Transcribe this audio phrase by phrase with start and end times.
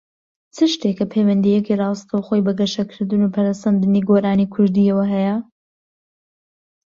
[0.55, 5.35] چ شتێکە پەیوەندییەکی ڕاستەوخۆی بە گەشەکردن و پەرەسەندنی گۆرانیی کوردییەوە هەیە؟